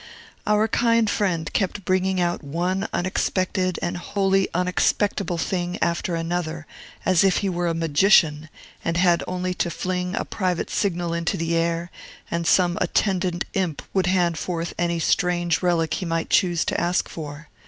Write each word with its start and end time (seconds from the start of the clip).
Our 0.47 0.67
kind 0.67 1.07
friend 1.07 1.53
kept 1.53 1.85
bringing 1.85 2.19
out 2.19 2.43
one 2.43 2.87
unexpected 2.91 3.77
and 3.83 3.97
wholly 3.97 4.47
unexpectable 4.51 5.37
thing 5.37 5.77
after 5.79 6.15
another, 6.15 6.65
as 7.05 7.23
if 7.23 7.37
he 7.45 7.49
were 7.49 7.67
a 7.67 7.75
magician, 7.75 8.49
and 8.83 8.97
had 8.97 9.23
only 9.27 9.53
to 9.53 9.69
fling 9.69 10.15
a 10.15 10.25
private 10.25 10.71
signal 10.71 11.13
into 11.13 11.37
the 11.37 11.55
air, 11.55 11.91
and 12.31 12.47
some 12.47 12.79
attendant 12.81 13.45
imp 13.53 13.83
would 13.93 14.07
hand 14.07 14.39
forth 14.39 14.73
any 14.79 14.97
strange 14.97 15.61
relic 15.61 15.95
we 16.01 16.07
might 16.07 16.31
choose 16.31 16.65
to 16.65 16.81
ask 16.81 17.07
for. 17.07 17.49